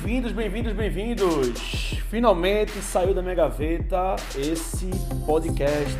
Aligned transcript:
bem-vindos, 0.00 0.32
bem-vindos, 0.32 0.72
bem-vindos! 0.72 1.60
Finalmente 2.08 2.72
saiu 2.80 3.12
da 3.12 3.20
minha 3.20 3.34
gaveta 3.34 4.16
esse 4.34 4.88
podcast. 5.26 5.94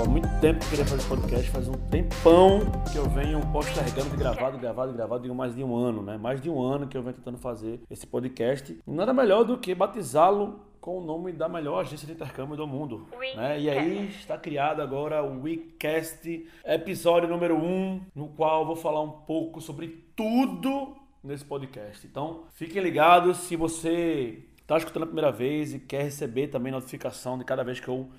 Há 0.00 0.08
muito 0.08 0.26
tempo 0.40 0.60
que 0.60 0.64
eu 0.64 0.70
queria 0.70 0.86
fazer 0.86 1.06
podcast, 1.06 1.50
faz 1.50 1.68
um 1.68 1.74
tempão 1.74 2.60
que 2.90 2.96
eu 2.96 3.04
venho 3.10 3.40
postergando 3.52 4.10
de 4.10 4.16
gravado, 4.16 4.56
gravado, 4.56 4.92
gravado, 4.94 5.22
digo 5.22 5.34
mais 5.34 5.54
de 5.54 5.62
um 5.62 5.76
ano, 5.76 6.02
né? 6.02 6.16
Mais 6.16 6.40
de 6.40 6.48
um 6.48 6.60
ano 6.60 6.86
que 6.86 6.96
eu 6.96 7.02
venho 7.02 7.14
tentando 7.14 7.36
fazer 7.36 7.80
esse 7.90 8.06
podcast. 8.06 8.78
Nada 8.86 9.12
melhor 9.12 9.44
do 9.44 9.58
que 9.58 9.74
batizá-lo 9.74 10.60
com 10.80 10.98
o 10.98 11.04
nome 11.04 11.30
da 11.30 11.48
melhor 11.48 11.80
agência 11.80 12.06
de 12.06 12.14
intercâmbio 12.14 12.56
do 12.56 12.66
mundo. 12.66 13.06
Né? 13.36 13.60
E 13.60 13.68
aí 13.70 14.08
está 14.08 14.38
criado 14.38 14.80
agora 14.80 15.22
o 15.22 15.42
WeCast, 15.42 16.46
episódio 16.64 17.28
número 17.28 17.56
1, 17.56 17.58
um, 17.62 18.00
no 18.14 18.28
qual 18.28 18.60
eu 18.60 18.66
vou 18.66 18.76
falar 18.76 19.02
um 19.02 19.10
pouco 19.10 19.60
sobre 19.60 19.88
tudo 20.16 21.03
nesse 21.24 21.44
podcast. 21.44 22.06
Então, 22.06 22.44
fiquem 22.52 22.82
ligados 22.82 23.38
se 23.38 23.56
você 23.56 24.44
está 24.60 24.76
escutando 24.76 25.04
a 25.04 25.06
primeira 25.06 25.32
vez 25.32 25.72
e 25.74 25.78
quer 25.78 26.02
receber 26.02 26.48
também 26.48 26.70
notificação 26.70 27.38
de 27.38 27.44
cada 27.44 27.64
vez 27.64 27.80
que 27.80 27.88
eu 27.88 28.10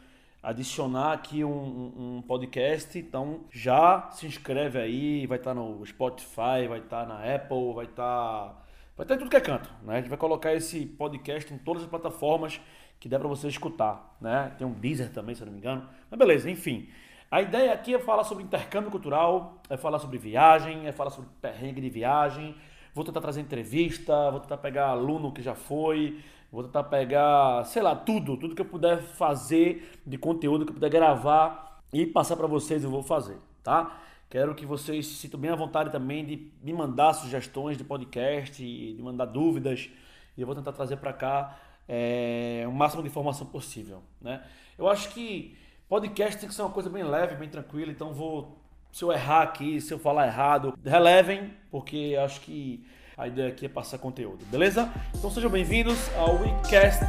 adicionar 0.42 1.14
aqui 1.14 1.44
um, 1.44 2.18
um, 2.18 2.22
podcast, 2.22 2.98
então 3.00 3.46
já 3.52 4.10
se 4.12 4.28
inscreve 4.28 4.78
aí, 4.78 5.26
vai 5.26 5.38
estar 5.40 5.56
tá 5.56 5.60
no 5.60 5.84
Spotify, 5.86 6.68
vai 6.68 6.80
estar 6.80 7.04
tá 7.04 7.06
na 7.06 7.36
Apple, 7.36 7.74
vai 7.74 7.86
estar 7.86 8.04
tá, 8.50 8.62
vai 8.96 9.06
estar 9.06 9.16
em 9.16 9.18
tudo 9.18 9.30
que 9.30 9.38
é 9.38 9.42
canto, 9.42 9.68
né? 9.82 9.94
A 9.94 9.98
gente 9.98 10.10
vai 10.10 10.18
colocar 10.18 10.54
esse 10.54 10.86
podcast 10.86 11.52
em 11.52 11.58
todas 11.58 11.82
as 11.82 11.90
plataformas 11.90 12.62
que 13.00 13.10
der 13.10 13.18
para 13.18 13.28
você 13.28 13.48
escutar, 13.48 14.16
né? 14.22 14.54
Tem 14.58 14.68
um 14.68 14.74
Deezer 14.74 15.12
também, 15.12 15.34
se 15.34 15.42
eu 15.42 15.46
não 15.48 15.54
me 15.54 15.60
engano. 15.60 15.90
Mas 16.10 16.20
beleza, 16.20 16.50
enfim. 16.50 16.90
A 17.32 17.42
ideia 17.42 17.74
aqui 17.74 17.96
é 17.96 18.00
falar 18.00 18.24
sobre 18.24 18.44
intercâmbio 18.44 18.92
cultural, 18.92 19.62
é 19.68 19.76
falar 19.76 19.98
sobre 19.98 20.20
viagem, 20.20 20.86
é 20.86 20.92
falar 20.92 21.10
sobre 21.10 21.30
perrengue 21.42 21.82
de 21.82 21.90
viagem, 21.90 22.56
vou 22.96 23.04
tentar 23.04 23.20
trazer 23.20 23.42
entrevista, 23.42 24.32
vou 24.32 24.40
tentar 24.40 24.58
pegar 24.58 24.88
aluno 24.88 25.34
que 25.34 25.42
já 25.42 25.54
foi, 25.54 26.18
vou 26.50 26.64
tentar 26.64 26.86
pegar, 26.86 27.66
sei 27.66 27.82
lá, 27.82 27.94
tudo, 27.94 28.38
tudo 28.38 28.56
que 28.56 28.62
eu 28.62 28.66
puder 28.66 29.02
fazer 29.02 30.00
de 30.06 30.18
conteúdo 30.18 30.66
que 30.66 30.72
eu 30.72 30.76
puder 30.76 30.90
gravar 30.90 31.84
e 31.92 32.06
passar 32.06 32.38
para 32.38 32.48
vocês 32.48 32.86
eu 32.86 32.90
vou 32.90 33.04
fazer, 33.04 33.38
tá? 33.62 34.02
Quero 34.30 34.56
que 34.56 34.66
vocês 34.66 35.06
se 35.08 35.16
sintam 35.16 35.38
bem 35.38 35.52
à 35.52 35.56
vontade 35.56 35.92
também 35.92 36.26
de 36.26 36.52
me 36.64 36.72
mandar 36.72 37.14
sugestões 37.14 37.78
de 37.78 37.84
podcast, 37.84 38.64
de 38.64 39.02
mandar 39.02 39.26
dúvidas 39.26 39.90
e 40.38 40.42
eu 40.42 40.48
vou 40.48 40.56
tentar 40.56 40.72
trazer 40.72 40.96
para 40.96 41.12
cá 41.12 41.60
é, 41.90 42.64
o 42.66 42.72
máximo 42.72 43.04
de 43.04 43.10
informação 43.10 43.46
possível, 43.46 44.02
né? 44.22 44.42
Eu 44.78 44.88
acho 44.88 45.10
que 45.10 45.58
podcast 45.90 46.40
tem 46.40 46.48
que 46.48 46.56
ser 46.56 46.62
uma 46.62 46.72
coisa 46.72 46.90
bem 46.90 47.04
leve, 47.04 47.36
bem 47.36 47.50
tranquila, 47.50 47.92
então 47.92 48.14
vou 48.14 48.65
se 48.96 49.04
eu 49.04 49.12
errar 49.12 49.42
aqui, 49.42 49.82
se 49.82 49.94
eu 49.94 50.00
falar 50.00 50.26
errado, 50.26 50.74
relevem, 50.86 51.52
porque 51.70 52.16
acho 52.18 52.40
que 52.40 52.82
a 53.18 53.28
ideia 53.28 53.50
aqui 53.50 53.66
é 53.66 53.70
passar 53.70 53.98
conteúdo, 53.98 54.46
beleza? 54.46 54.90
Então 55.14 55.30
sejam 55.30 55.50
bem-vindos 55.50 55.98
ao 56.16 56.36
WeCast 56.36 57.04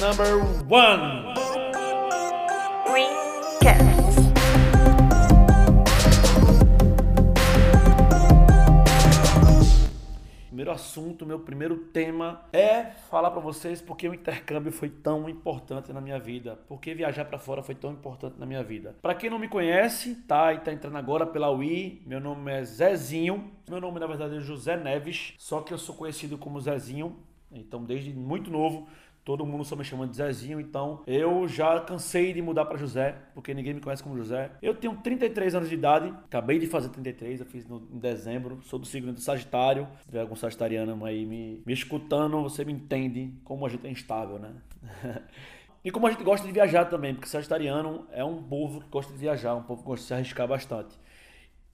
number 0.00 0.36
one. 0.72 1.51
Assunto, 10.72 11.24
meu 11.24 11.38
primeiro 11.38 11.76
tema 11.76 12.44
é 12.52 12.84
falar 13.10 13.30
para 13.30 13.40
vocês 13.40 13.80
porque 13.80 14.08
o 14.08 14.14
intercâmbio 14.14 14.72
foi 14.72 14.88
tão 14.88 15.28
importante 15.28 15.92
na 15.92 16.00
minha 16.00 16.18
vida, 16.18 16.58
porque 16.66 16.94
viajar 16.94 17.24
para 17.26 17.38
fora 17.38 17.62
foi 17.62 17.74
tão 17.74 17.92
importante 17.92 18.38
na 18.38 18.46
minha 18.46 18.64
vida. 18.64 18.96
Para 19.00 19.14
quem 19.14 19.30
não 19.30 19.38
me 19.38 19.48
conhece, 19.48 20.16
tá 20.26 20.52
e 20.52 20.58
tá 20.58 20.72
entrando 20.72 20.96
agora 20.96 21.26
pela 21.26 21.50
UI, 21.50 22.02
meu 22.06 22.18
nome 22.18 22.50
é 22.50 22.64
Zezinho. 22.64 23.52
Meu 23.68 23.80
nome 23.80 24.00
na 24.00 24.06
verdade 24.06 24.36
é 24.36 24.40
José 24.40 24.76
Neves, 24.76 25.34
só 25.38 25.60
que 25.60 25.72
eu 25.72 25.78
sou 25.78 25.94
conhecido 25.94 26.36
como 26.36 26.60
Zezinho. 26.60 27.16
Então, 27.50 27.84
desde 27.84 28.12
muito 28.12 28.50
novo, 28.50 28.88
Todo 29.24 29.46
mundo 29.46 29.64
só 29.64 29.76
me 29.76 29.84
chama 29.84 30.06
de 30.06 30.16
Zezinho, 30.16 30.58
então 30.58 31.02
eu 31.06 31.46
já 31.46 31.78
cansei 31.80 32.32
de 32.32 32.42
mudar 32.42 32.64
para 32.64 32.76
José, 32.76 33.16
porque 33.34 33.54
ninguém 33.54 33.74
me 33.74 33.80
conhece 33.80 34.02
como 34.02 34.16
José. 34.16 34.50
Eu 34.60 34.74
tenho 34.74 34.96
33 34.96 35.54
anos 35.54 35.68
de 35.68 35.76
idade, 35.76 36.08
acabei 36.24 36.58
de 36.58 36.66
fazer 36.66 36.88
33, 36.88 37.40
eu 37.40 37.46
fiz 37.46 37.64
no, 37.68 37.86
em 37.92 37.98
dezembro, 37.98 38.58
sou 38.62 38.80
do 38.80 38.86
signo 38.86 39.12
de 39.12 39.20
Sagitário. 39.20 39.86
Se 40.00 40.06
tiver 40.06 40.20
algum 40.20 40.34
sagitariano 40.34 41.04
aí 41.04 41.24
me, 41.24 41.62
me 41.64 41.72
escutando, 41.72 42.42
você 42.42 42.64
me 42.64 42.72
entende 42.72 43.32
como 43.44 43.64
a 43.64 43.68
gente 43.68 43.86
é 43.86 43.90
instável, 43.90 44.38
né? 44.38 44.54
E 45.84 45.90
como 45.90 46.06
a 46.06 46.12
gente 46.12 46.22
gosta 46.22 46.46
de 46.46 46.52
viajar 46.52 46.84
também, 46.84 47.12
porque 47.12 47.28
sagitariano 47.28 48.06
é 48.12 48.22
um 48.22 48.40
povo 48.40 48.80
que 48.82 48.88
gosta 48.88 49.12
de 49.12 49.18
viajar, 49.18 49.56
um 49.56 49.64
povo 49.64 49.82
que 49.82 49.88
gosta 49.88 50.02
de 50.02 50.06
se 50.06 50.14
arriscar 50.14 50.46
bastante. 50.46 50.96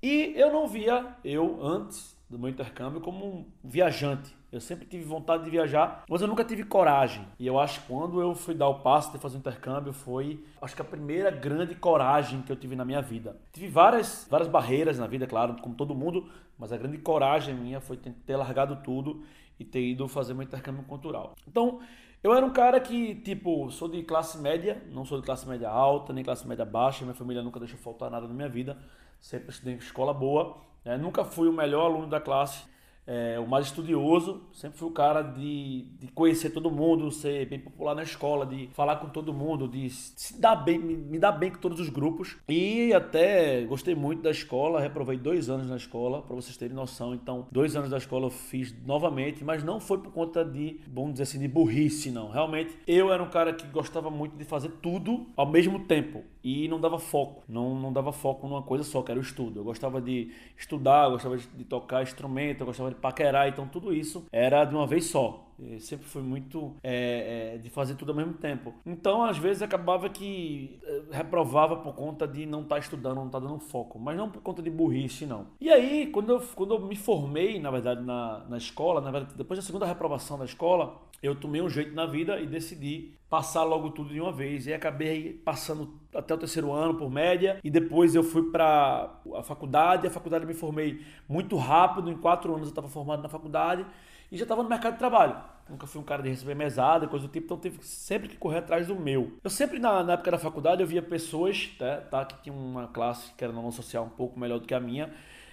E 0.02 0.32
eu 0.34 0.50
não 0.50 0.66
via, 0.66 1.14
eu 1.22 1.62
antes 1.62 2.17
do 2.28 2.38
meu 2.38 2.48
intercâmbio, 2.48 3.00
como 3.00 3.24
um 3.24 3.46
viajante. 3.64 4.36
Eu 4.50 4.60
sempre 4.60 4.86
tive 4.86 5.04
vontade 5.04 5.44
de 5.44 5.50
viajar, 5.50 6.04
mas 6.08 6.20
eu 6.20 6.28
nunca 6.28 6.44
tive 6.44 6.64
coragem. 6.64 7.26
E 7.38 7.46
eu 7.46 7.58
acho 7.58 7.80
que 7.80 7.86
quando 7.86 8.20
eu 8.20 8.34
fui 8.34 8.54
dar 8.54 8.68
o 8.68 8.80
passo 8.80 9.12
de 9.12 9.18
fazer 9.18 9.36
um 9.36 9.40
intercâmbio 9.40 9.92
foi, 9.92 10.44
acho 10.60 10.74
que 10.74 10.82
a 10.82 10.84
primeira 10.84 11.30
grande 11.30 11.74
coragem 11.74 12.42
que 12.42 12.52
eu 12.52 12.56
tive 12.56 12.76
na 12.76 12.84
minha 12.84 13.00
vida. 13.00 13.36
Tive 13.52 13.68
várias, 13.68 14.26
várias 14.30 14.48
barreiras 14.48 14.98
na 14.98 15.06
vida, 15.06 15.26
claro, 15.26 15.56
como 15.60 15.74
todo 15.74 15.94
mundo, 15.94 16.28
mas 16.58 16.72
a 16.72 16.76
grande 16.76 16.98
coragem 16.98 17.54
minha 17.54 17.80
foi 17.80 17.96
ter 17.96 18.36
largado 18.36 18.76
tudo 18.76 19.22
e 19.58 19.64
ter 19.64 19.80
ido 19.80 20.06
fazer 20.08 20.34
meu 20.34 20.42
intercâmbio 20.42 20.84
cultural. 20.84 21.34
Então, 21.46 21.80
eu 22.22 22.34
era 22.34 22.44
um 22.44 22.50
cara 22.50 22.80
que, 22.80 23.14
tipo, 23.16 23.70
sou 23.70 23.88
de 23.88 24.02
classe 24.02 24.38
média, 24.38 24.82
não 24.90 25.04
sou 25.04 25.20
de 25.20 25.24
classe 25.24 25.48
média 25.48 25.68
alta, 25.68 26.12
nem 26.12 26.24
classe 26.24 26.46
média 26.46 26.64
baixa, 26.64 27.04
minha 27.04 27.14
família 27.14 27.42
nunca 27.42 27.60
deixou 27.60 27.78
faltar 27.78 28.10
nada 28.10 28.26
na 28.26 28.34
minha 28.34 28.48
vida, 28.48 28.76
sempre 29.20 29.50
estudei 29.50 29.74
em 29.74 29.78
escola 29.78 30.12
boa, 30.12 30.56
né? 30.88 30.96
nunca 30.96 31.22
fui 31.22 31.46
o 31.48 31.52
melhor 31.52 31.84
aluno 31.84 32.06
da 32.06 32.18
classe, 32.18 32.64
é, 33.06 33.38
o 33.38 33.46
mais 33.46 33.66
estudioso, 33.66 34.42
sempre 34.52 34.78
fui 34.78 34.88
o 34.88 34.90
cara 34.90 35.22
de, 35.22 35.86
de 35.98 36.08
conhecer 36.08 36.50
todo 36.50 36.70
mundo, 36.70 37.10
ser 37.10 37.46
bem 37.46 37.58
popular 37.58 37.94
na 37.94 38.02
escola, 38.02 38.44
de 38.44 38.68
falar 38.74 38.96
com 38.96 39.08
todo 39.08 39.32
mundo, 39.32 39.66
de 39.66 39.88
se 39.88 40.38
dar 40.38 40.56
bem, 40.56 40.78
me, 40.78 40.94
me 40.94 41.18
dar 41.18 41.32
bem 41.32 41.50
com 41.50 41.58
todos 41.58 41.80
os 41.80 41.88
grupos. 41.88 42.36
E 42.48 42.92
até 42.92 43.62
gostei 43.62 43.94
muito 43.94 44.22
da 44.22 44.30
escola, 44.30 44.78
reprovei 44.78 45.16
dois 45.16 45.48
anos 45.48 45.68
na 45.68 45.76
escola, 45.76 46.20
para 46.20 46.36
vocês 46.36 46.56
terem 46.58 46.76
noção. 46.76 47.14
Então, 47.14 47.46
dois 47.50 47.76
anos 47.76 47.88
da 47.88 47.96
escola 47.96 48.26
eu 48.26 48.30
fiz 48.30 48.74
novamente, 48.84 49.42
mas 49.42 49.64
não 49.64 49.80
foi 49.80 49.98
por 49.98 50.12
conta 50.12 50.44
de, 50.44 50.78
vamos 50.86 51.12
dizer 51.12 51.22
assim, 51.22 51.38
de 51.38 51.48
burrice, 51.48 52.10
não. 52.10 52.30
Realmente, 52.30 52.76
eu 52.86 53.10
era 53.10 53.22
um 53.22 53.30
cara 53.30 53.54
que 53.54 53.66
gostava 53.68 54.10
muito 54.10 54.36
de 54.36 54.44
fazer 54.44 54.70
tudo 54.82 55.26
ao 55.34 55.46
mesmo 55.46 55.80
tempo 55.80 56.24
e 56.48 56.66
não 56.66 56.80
dava 56.80 56.98
foco, 56.98 57.42
não, 57.46 57.74
não 57.74 57.92
dava 57.92 58.10
foco 58.10 58.48
numa 58.48 58.62
coisa 58.62 58.82
só, 58.82 59.02
que 59.02 59.10
era 59.10 59.20
o 59.20 59.22
estudo. 59.22 59.60
Eu 59.60 59.64
gostava 59.64 60.00
de 60.00 60.32
estudar, 60.56 61.04
eu 61.04 61.10
gostava 61.10 61.36
de, 61.36 61.64
tocar 61.64 62.02
instrumento, 62.02 62.60
eu 62.62 62.66
gostava 62.66 62.88
de 62.88 62.96
paquerar, 62.96 63.48
então 63.48 63.68
tudo 63.68 63.92
isso 63.92 64.24
era 64.32 64.64
de 64.64 64.74
uma 64.74 64.86
vez 64.86 65.04
só. 65.04 65.47
Sempre 65.80 66.06
fui 66.06 66.22
muito 66.22 66.74
é, 66.82 67.54
é, 67.54 67.58
de 67.58 67.68
fazer 67.68 67.96
tudo 67.96 68.12
ao 68.12 68.16
mesmo 68.16 68.34
tempo. 68.34 68.74
Então, 68.86 69.24
às 69.24 69.36
vezes, 69.38 69.60
acabava 69.60 70.08
que 70.08 70.78
é, 70.84 71.02
reprovava 71.10 71.76
por 71.76 71.94
conta 71.94 72.28
de 72.28 72.46
não 72.46 72.62
estar 72.62 72.76
tá 72.76 72.80
estudando, 72.80 73.16
não 73.16 73.26
estar 73.26 73.40
tá 73.40 73.46
dando 73.46 73.58
foco, 73.58 73.98
mas 73.98 74.16
não 74.16 74.30
por 74.30 74.40
conta 74.40 74.62
de 74.62 74.70
burrice, 74.70 75.26
não. 75.26 75.48
E 75.60 75.68
aí, 75.68 76.06
quando 76.06 76.30
eu, 76.30 76.40
quando 76.54 76.74
eu 76.74 76.80
me 76.80 76.94
formei, 76.94 77.58
na 77.58 77.70
verdade, 77.70 78.04
na, 78.04 78.44
na 78.48 78.56
escola, 78.56 79.00
na 79.00 79.10
verdade, 79.10 79.34
depois 79.36 79.58
da 79.58 79.66
segunda 79.66 79.84
reprovação 79.84 80.38
da 80.38 80.44
escola, 80.44 81.02
eu 81.20 81.34
tomei 81.34 81.60
um 81.60 81.68
jeito 81.68 81.92
na 81.94 82.06
vida 82.06 82.38
e 82.40 82.46
decidi 82.46 83.12
passar 83.28 83.64
logo 83.64 83.90
tudo 83.90 84.10
de 84.10 84.20
uma 84.20 84.30
vez. 84.30 84.68
E 84.68 84.72
acabei 84.72 85.32
passando 85.32 85.98
até 86.14 86.32
o 86.32 86.38
terceiro 86.38 86.72
ano 86.72 86.94
por 86.94 87.10
média. 87.10 87.58
E 87.64 87.70
depois 87.70 88.14
eu 88.14 88.22
fui 88.22 88.50
para 88.52 89.12
a 89.34 89.42
faculdade. 89.42 90.06
A 90.06 90.10
faculdade 90.10 90.46
me 90.46 90.54
formei 90.54 91.04
muito 91.28 91.56
rápido. 91.56 92.10
Em 92.10 92.16
quatro 92.16 92.52
anos 92.54 92.68
eu 92.68 92.70
estava 92.70 92.88
formado 92.88 93.22
na 93.22 93.28
faculdade 93.28 93.84
e 94.30 94.36
já 94.36 94.44
estava 94.44 94.62
no 94.62 94.68
mercado 94.68 94.94
de 94.94 94.98
trabalho. 94.98 95.36
Nunca 95.68 95.86
fui 95.86 96.00
um 96.00 96.04
cara 96.04 96.22
de 96.22 96.30
receber 96.30 96.54
mesada, 96.54 97.06
coisa 97.06 97.26
do 97.26 97.32
tipo, 97.32 97.44
então 97.44 97.58
tive 97.58 97.82
sempre 97.82 98.28
que 98.28 98.36
correr 98.36 98.58
atrás 98.58 98.86
do 98.86 98.96
meu. 98.96 99.32
Eu 99.44 99.50
sempre, 99.50 99.78
na, 99.78 100.02
na 100.02 100.14
época 100.14 100.30
da 100.30 100.38
faculdade, 100.38 100.80
eu 100.80 100.86
via 100.86 101.02
pessoas 101.02 101.74
tá, 101.78 101.98
tá, 101.98 102.24
que 102.24 102.42
tinham 102.42 102.56
uma 102.56 102.88
classe 102.88 103.32
que 103.34 103.44
era 103.44 103.52
não 103.52 103.70
social 103.70 104.04
um 104.04 104.08
pouco 104.08 104.40
melhor 104.40 104.58
do 104.60 104.66
que 104.66 104.72
a 104.72 104.80
minha, 104.80 105.12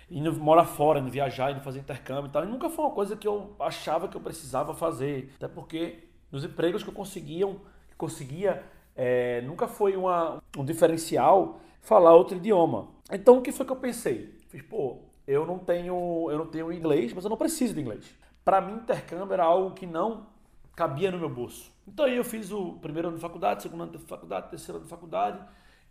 indo 0.10 0.32
morar 0.34 0.66
fora, 0.66 1.00
indo 1.00 1.10
viajar, 1.10 1.52
indo 1.52 1.60
fazer 1.60 1.80
intercâmbio 1.80 2.30
e 2.30 2.32
tal. 2.32 2.46
E 2.46 2.48
nunca 2.48 2.70
foi 2.70 2.86
uma 2.86 2.94
coisa 2.94 3.18
que 3.18 3.28
eu 3.28 3.56
achava 3.60 4.08
que 4.08 4.16
eu 4.16 4.22
precisava 4.22 4.74
fazer. 4.74 5.34
Até 5.36 5.50
porque 5.50 6.06
nos 6.32 6.46
empregos 6.46 6.82
que 6.82 6.90
eu 6.90 6.94
conseguiam, 6.94 7.60
que 7.90 7.96
conseguia, 7.98 8.64
é, 8.96 9.42
nunca 9.42 9.68
foi 9.68 9.98
uma, 9.98 10.42
um 10.58 10.64
diferencial 10.64 11.60
falar 11.82 12.16
outro 12.16 12.38
idioma. 12.38 12.88
Então 13.12 13.38
o 13.38 13.42
que 13.42 13.52
foi 13.52 13.66
que 13.66 13.72
eu 13.72 13.78
pensei? 13.78 14.34
Fiz, 14.48 14.62
pô, 14.62 15.00
eu 15.28 15.46
não 15.46 15.60
tenho, 15.60 16.28
eu 16.32 16.38
não 16.38 16.46
tenho 16.46 16.72
inglês, 16.72 17.12
mas 17.14 17.26
eu 17.26 17.30
não 17.30 17.38
preciso 17.38 17.74
de 17.74 17.82
inglês. 17.82 18.16
Para 18.46 18.62
mim, 18.62 18.76
intercâmbio 18.76 19.34
era 19.34 19.44
algo 19.44 19.72
que 19.72 19.88
não 19.88 20.28
cabia 20.76 21.12
no 21.12 21.18
meu 21.18 21.30
bolso. 21.30 21.74
Então 21.88 22.06
aí 22.06 22.16
eu 22.16 22.24
fiz 22.24 22.52
o 22.52 22.74
primeiro 22.74 23.08
ano 23.08 23.18
de 23.18 23.22
faculdade, 23.22 23.64
segundo 23.64 23.84
ano 23.84 23.92
de 23.94 23.98
faculdade, 23.98 24.50
terceiro 24.50 24.78
ano 24.78 24.86
de 24.86 24.90
faculdade, 24.90 25.40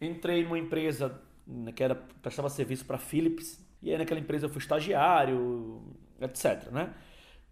entrei 0.00 0.44
numa 0.44 0.58
empresa 0.58 1.20
né, 1.46 1.72
que 1.72 1.82
era 1.82 1.96
prestava 2.22 2.48
serviço 2.48 2.84
para 2.84 2.96
Philips, 2.96 3.60
e 3.82 3.90
aí 3.90 3.98
naquela 3.98 4.20
empresa 4.20 4.46
eu 4.46 4.50
fui 4.50 4.60
estagiário, 4.60 5.82
etc. 6.20 6.70
Né? 6.70 6.94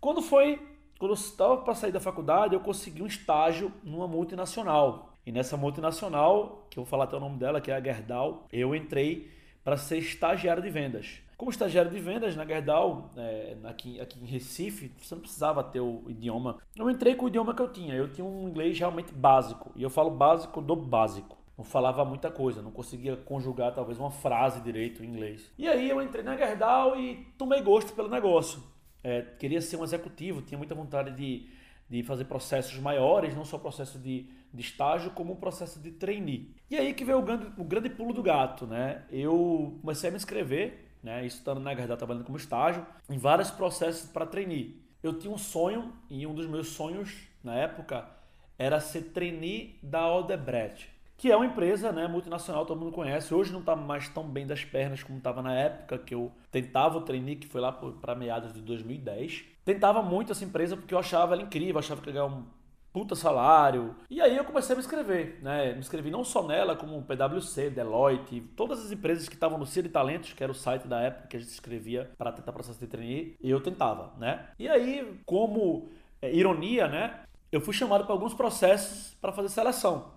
Quando 0.00 0.22
foi, 0.22 0.56
quando 0.99 1.10
eu 1.10 1.14
estava 1.16 1.56
para 1.58 1.75
sair 1.75 1.93
da 1.93 2.00
faculdade, 2.00 2.55
eu 2.55 2.60
consegui 2.60 3.02
um 3.02 3.06
estágio 3.06 3.72
numa 3.82 4.06
multinacional. 4.06 5.16
E 5.26 5.32
nessa 5.32 5.56
multinacional, 5.56 6.66
que 6.70 6.78
eu 6.78 6.84
vou 6.84 6.90
falar 6.90 7.05
até 7.05 7.16
o 7.16 7.20
nome 7.20 7.38
dela, 7.38 7.60
que 7.60 7.70
é 7.70 7.75
a 7.75 7.81
Gerdau, 7.81 8.46
eu 8.52 8.75
entrei 8.75 9.31
para 9.64 9.76
ser 9.76 9.99
estagiário 9.99 10.62
de 10.62 10.70
vendas. 10.70 11.20
Como 11.37 11.50
estagiário 11.50 11.91
de 11.91 11.99
vendas 11.99 12.37
na 12.37 12.44
Gerdau, 12.47 13.11
é, 13.17 13.56
aqui, 13.64 14.00
aqui 14.00 14.20
em 14.23 14.26
Recife, 14.26 14.93
você 15.00 15.14
não 15.14 15.23
precisava 15.23 15.64
ter 15.64 15.81
o 15.81 16.05
idioma. 16.09 16.59
Eu 16.76 16.88
entrei 16.88 17.17
com 17.17 17.25
o 17.25 17.29
idioma 17.29 17.55
que 17.55 17.61
eu 17.61 17.73
tinha. 17.73 17.94
Eu 17.94 18.12
tinha 18.12 18.25
um 18.25 18.49
inglês 18.49 18.79
realmente 18.79 19.12
básico. 19.12 19.73
E 19.75 19.82
eu 19.82 19.91
falo 19.91 20.11
básico 20.11 20.61
do 20.61 20.76
básico. 20.76 21.37
Não 21.56 21.64
falava 21.64 22.05
muita 22.05 22.31
coisa, 22.31 22.62
não 22.62 22.70
conseguia 22.70 23.17
conjugar 23.17 23.75
talvez 23.75 23.99
uma 23.99 24.11
frase 24.11 24.61
direito 24.61 25.05
em 25.05 25.09
inglês. 25.09 25.50
E 25.59 25.69
aí 25.69 25.88
eu 25.91 26.00
entrei 26.00 26.25
na 26.25 26.37
Gerdau 26.37 26.99
e 26.99 27.26
tomei 27.37 27.61
gosto 27.61 27.93
pelo 27.93 28.08
negócio. 28.08 28.62
É, 29.03 29.23
queria 29.38 29.61
ser 29.61 29.76
um 29.76 29.85
executivo, 29.85 30.43
tinha 30.43 30.56
muita 30.56 30.75
vontade 30.75 31.11
de, 31.11 31.49
de 31.91 32.03
fazer 32.05 32.25
processos 32.25 32.79
maiores, 32.79 33.35
não 33.35 33.44
só 33.44 33.58
processo 33.58 33.99
de, 33.99 34.31
de 34.52 34.62
estágio, 34.62 35.10
como 35.10 35.32
um 35.32 35.37
processo 35.37 35.81
de 35.81 35.90
trainee. 35.93 36.54
E 36.70 36.76
aí 36.76 36.93
que 36.93 37.04
veio 37.04 37.19
o 37.19 37.22
grande, 37.22 37.46
o 37.56 37.64
grande 37.64 37.90
pulo 37.90 38.12
do 38.12 38.22
gato, 38.22 38.66
né? 38.66 39.02
Eu 39.10 39.78
comecei 39.81 40.08
a 40.08 40.12
me 40.12 40.16
inscrever 40.16 40.93
né? 41.02 41.26
Isso 41.26 41.38
estando 41.38 41.60
na 41.60 41.75
verdade 41.75 41.99
trabalhando 41.99 42.25
como 42.25 42.38
estágio, 42.38 42.87
em 43.10 43.19
vários 43.19 43.50
processos 43.50 44.08
para 44.08 44.25
trainee. 44.25 44.81
Eu 45.02 45.19
tinha 45.19 45.32
um 45.32 45.38
sonho, 45.38 45.93
e 46.08 46.26
um 46.26 46.34
dos 46.34 46.46
meus 46.46 46.69
sonhos 46.69 47.26
na 47.43 47.54
época 47.56 48.08
era 48.56 48.78
ser 48.78 49.10
trainee 49.12 49.78
da 49.82 50.06
Odebrecht, 50.06 50.88
que 51.16 51.31
é 51.31 51.37
uma 51.37 51.46
empresa 51.46 51.90
né, 51.90 52.06
multinacional, 52.06 52.64
todo 52.64 52.78
mundo 52.78 52.93
conhece. 52.93 53.34
Hoje 53.34 53.52
não 53.52 53.60
está 53.60 53.75
mais 53.75 54.08
tão 54.08 54.25
bem 54.25 54.46
das 54.46 54.64
pernas 54.64 55.02
como 55.02 55.19
estava 55.19 55.43
na 55.43 55.55
época 55.55 55.98
que 55.98 56.14
eu 56.14 56.31
tentava 56.50 56.98
o 56.98 57.02
trainee, 57.02 57.37
que 57.37 57.48
foi 57.48 57.60
lá 57.60 57.72
para 57.72 58.14
meados 58.14 58.52
de 58.52 58.60
2010. 58.60 59.44
Tentava 59.64 60.02
muito 60.02 60.32
essa 60.32 60.44
empresa 60.44 60.76
porque 60.76 60.94
eu 60.94 60.98
achava 60.98 61.34
ela 61.34 61.43
incrível, 61.43 61.78
achava 61.78 62.00
que 62.00 62.08
ia 62.08 62.12
ganhar 62.12 62.26
um 62.26 62.44
puta 62.93 63.15
salário. 63.15 63.97
E 64.11 64.21
aí 64.21 64.37
eu 64.37 64.44
comecei 64.44 64.75
a 64.75 64.77
me 64.77 64.83
inscrever, 64.83 65.39
né? 65.43 65.73
Me 65.73 65.79
inscrevi 65.79 66.11
não 66.11 66.23
só 66.23 66.47
nela, 66.47 66.77
como 66.77 67.03
PwC, 67.03 67.71
Deloitte, 67.71 68.41
todas 68.55 68.85
as 68.85 68.93
empresas 68.93 69.29
que 69.29 69.35
estavam 69.35 69.59
no 69.59 69.67
Cia 69.67 69.83
de 69.83 69.89
Talentos, 69.89 70.33
que 70.33 70.43
era 70.43 70.53
o 70.53 70.55
site 70.55 70.87
da 70.87 71.00
época 71.00 71.29
que 71.29 71.37
a 71.37 71.41
gente 71.41 71.49
se 71.49 71.55
inscrevia 71.55 72.11
para 72.19 72.33
tentar 72.33 72.53
processo 72.53 72.79
de 72.79 72.87
trainee, 72.87 73.37
eu 73.43 73.61
tentava, 73.61 74.12
né? 74.19 74.49
E 74.59 74.69
aí, 74.69 75.21
como 75.25 75.89
é, 76.21 76.33
ironia, 76.33 76.87
né? 76.87 77.21
Eu 77.50 77.61
fui 77.61 77.75
chamado 77.75 78.05
para 78.05 78.15
alguns 78.15 78.35
processos 78.35 79.15
para 79.21 79.33
fazer 79.33 79.49
seleção. 79.49 80.12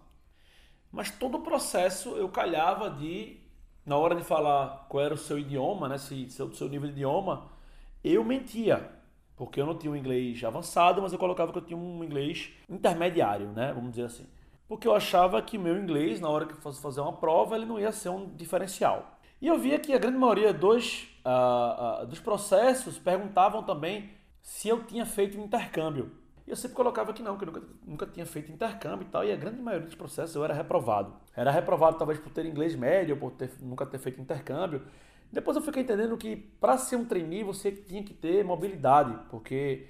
Mas 0.91 1.11
todo 1.11 1.37
o 1.37 1.41
processo 1.41 2.15
eu 2.15 2.29
calhava 2.29 2.89
de, 2.89 3.37
na 3.85 3.97
hora 3.97 4.15
de 4.15 4.23
falar 4.23 4.85
qual 4.89 5.03
era 5.03 5.13
o 5.13 5.17
seu 5.17 5.37
idioma, 5.39 5.89
né? 5.89 5.97
Se, 5.97 6.29
seu, 6.29 6.53
seu 6.53 6.69
nível 6.69 6.87
de 6.87 6.95
idioma, 6.95 7.49
eu 8.03 8.23
mentia. 8.23 8.94
Porque 9.35 9.59
eu 9.59 9.65
não 9.65 9.77
tinha 9.77 9.91
um 9.91 9.95
inglês 9.95 10.43
avançado, 10.43 11.01
mas 11.01 11.11
eu 11.11 11.19
colocava 11.19 11.51
que 11.51 11.57
eu 11.57 11.65
tinha 11.65 11.77
um 11.77 12.03
inglês 12.03 12.51
intermediário, 12.69 13.47
né? 13.47 13.73
Vamos 13.73 13.91
dizer 13.91 14.05
assim. 14.05 14.25
Porque 14.67 14.87
eu 14.87 14.95
achava 14.95 15.41
que 15.41 15.57
meu 15.57 15.77
inglês, 15.77 16.19
na 16.19 16.29
hora 16.29 16.45
que 16.45 16.55
fosse 16.55 16.81
fazer 16.81 17.01
uma 17.01 17.13
prova, 17.13 17.55
ele 17.55 17.65
não 17.65 17.79
ia 17.79 17.91
ser 17.91 18.09
um 18.09 18.27
diferencial. 18.35 19.19
E 19.41 19.47
eu 19.47 19.59
via 19.59 19.77
que 19.77 19.93
a 19.93 19.97
grande 19.97 20.17
maioria 20.17 20.53
dos, 20.53 21.03
uh, 21.25 22.03
uh, 22.03 22.07
dos 22.07 22.19
processos 22.19 22.97
perguntavam 22.97 23.61
também 23.61 24.09
se 24.41 24.69
eu 24.69 24.83
tinha 24.83 25.05
feito 25.05 25.37
intercâmbio. 25.37 26.11
E 26.47 26.51
eu 26.51 26.55
sempre 26.55 26.75
colocava 26.75 27.11
que 27.11 27.21
não, 27.21 27.37
que 27.37 27.43
eu 27.43 27.51
nunca, 27.51 27.61
nunca 27.85 28.05
tinha 28.05 28.25
feito 28.25 28.51
intercâmbio 28.51 29.05
e 29.05 29.09
tal. 29.09 29.25
E 29.25 29.31
a 29.31 29.35
grande 29.35 29.61
maioria 29.61 29.87
dos 29.87 29.95
processos 29.95 30.35
eu 30.35 30.43
era 30.43 30.53
reprovado. 30.53 31.13
Era 31.35 31.51
reprovado 31.51 31.97
talvez 31.97 32.19
por 32.19 32.31
ter 32.31 32.45
inglês 32.45 32.75
médio, 32.75 33.17
por 33.17 33.31
ter, 33.31 33.51
nunca 33.61 33.85
ter 33.85 33.97
feito 33.97 34.21
intercâmbio. 34.21 34.81
Depois 35.31 35.57
eu 35.57 35.63
fiquei 35.63 35.83
entendendo 35.83 36.17
que 36.17 36.35
para 36.35 36.77
ser 36.77 36.95
um 36.95 37.05
trainee 37.05 37.43
você 37.43 37.71
tinha 37.71 38.03
que 38.03 38.13
ter 38.13 38.43
mobilidade, 38.43 39.17
porque 39.29 39.87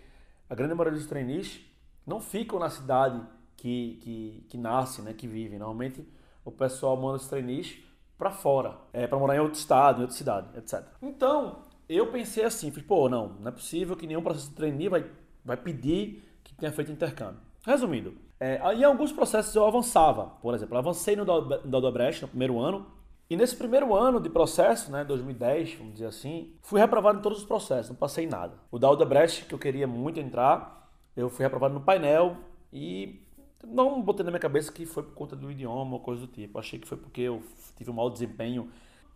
a 0.49 0.55
grande 0.55 0.73
maioria 0.73 0.97
dos 0.97 1.07
trainees 1.07 1.61
não 2.05 2.19
ficam 2.19 2.59
na 2.59 2.69
cidade 2.69 3.21
que, 3.57 3.99
que, 4.01 4.45
que 4.49 4.57
nasce, 4.57 5.01
né, 5.01 5.13
que 5.13 5.27
vive. 5.27 5.57
Normalmente 5.57 6.07
o 6.43 6.51
pessoal 6.51 6.95
manda 6.97 7.17
os 7.17 7.27
trainees 7.27 7.77
para 8.17 8.31
fora, 8.31 8.77
é, 8.93 9.07
para 9.07 9.17
morar 9.17 9.35
em 9.35 9.39
outro 9.39 9.59
estado, 9.59 9.99
em 9.99 10.01
outra 10.01 10.15
cidade, 10.15 10.47
etc. 10.57 10.83
Então, 11.01 11.63
eu 11.89 12.11
pensei 12.11 12.43
assim, 12.43 12.71
falei, 12.71 12.85
pô, 12.85 13.09
não, 13.09 13.29
não 13.39 13.47
é 13.47 13.51
possível 13.51 13.95
que 13.95 14.07
nenhum 14.07 14.21
processo 14.21 14.49
de 14.49 14.55
trainee 14.55 14.87
vai, 14.87 15.05
vai 15.43 15.57
pedir 15.57 16.23
que 16.43 16.53
tenha 16.55 16.71
feito 16.71 16.91
intercâmbio. 16.91 17.39
Resumindo, 17.65 18.13
é, 18.39 18.59
em 18.73 18.83
alguns 18.83 19.11
processos 19.11 19.55
eu 19.55 19.65
avançava. 19.65 20.27
Por 20.41 20.53
exemplo, 20.53 20.75
eu 20.75 20.79
avancei 20.79 21.15
no 21.15 21.25
da 21.25 21.81
no 21.81 22.27
primeiro 22.27 22.59
ano, 22.59 22.85
e 23.27 23.35
nesse 23.35 23.55
primeiro 23.55 23.95
ano 23.95 24.19
de 24.19 24.29
processo, 24.29 24.91
né, 24.91 25.03
2010, 25.03 25.75
vamos 25.75 25.93
dizer 25.93 26.05
assim, 26.05 26.53
fui 26.61 26.79
reprovado 26.79 27.19
em 27.19 27.21
todos 27.21 27.39
os 27.39 27.45
processos, 27.45 27.89
não 27.89 27.95
passei 27.95 28.27
nada. 28.27 28.59
O 28.69 28.77
da 28.77 28.89
Odebrecht, 28.89 29.45
que 29.45 29.53
eu 29.53 29.59
queria 29.59 29.87
muito 29.87 30.19
entrar, 30.19 30.91
eu 31.15 31.27
fui 31.29 31.43
reprovado 31.43 31.73
no 31.73 31.81
painel 31.81 32.37
e 32.71 33.21
não 33.65 33.99
botei 34.01 34.23
na 34.23 34.29
minha 34.29 34.39
cabeça 34.39 34.71
que 34.71 34.85
foi 34.85 35.01
por 35.01 35.13
conta 35.13 35.35
do 35.35 35.51
idioma 35.51 35.93
ou 35.93 35.99
coisa 35.99 36.21
do 36.21 36.27
tipo. 36.27 36.59
Achei 36.59 36.77
que 36.77 36.87
foi 36.87 36.97
porque 36.97 37.21
eu 37.21 37.41
tive 37.75 37.89
um 37.89 37.95
mau 37.95 38.11
desempenho. 38.11 38.69